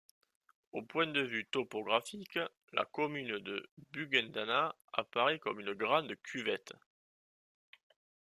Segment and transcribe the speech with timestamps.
[0.71, 2.39] Au point de vue topographique,
[2.73, 6.73] la commune de Bugendana apparaît comme une grande cuvette.